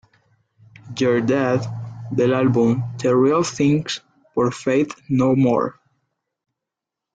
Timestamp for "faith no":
4.51-5.35